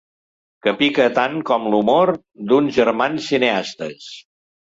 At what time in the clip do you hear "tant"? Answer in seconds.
1.17-1.35